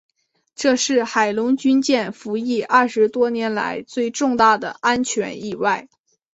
[0.55, 5.87] 这是海龙军舰服役二十多年来最重大的安全意外。